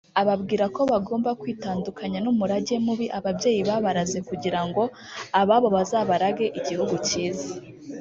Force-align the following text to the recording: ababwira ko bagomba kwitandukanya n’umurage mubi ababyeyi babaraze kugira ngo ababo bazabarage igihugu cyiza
ababwira 0.21 0.65
ko 0.75 0.81
bagomba 0.91 1.29
kwitandukanya 1.41 2.19
n’umurage 2.21 2.75
mubi 2.85 3.05
ababyeyi 3.17 3.61
babaraze 3.69 4.19
kugira 4.29 4.59
ngo 4.67 4.83
ababo 5.41 5.67
bazabarage 5.75 6.45
igihugu 6.59 6.95
cyiza 7.07 7.47